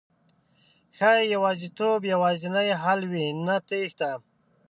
ښایي 0.95 1.25
يوازېتوب 1.35 1.99
یوازېنی 2.13 2.69
حل 2.81 3.01
وي، 3.11 3.25
نه 3.45 3.55
تېښته 3.67 4.11